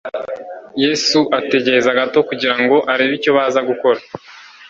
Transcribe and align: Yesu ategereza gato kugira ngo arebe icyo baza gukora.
Yesu 0.83 1.19
ategereza 1.39 1.97
gato 1.99 2.19
kugira 2.29 2.55
ngo 2.61 2.77
arebe 2.93 3.13
icyo 3.19 3.31
baza 3.37 3.59
gukora. 3.69 3.99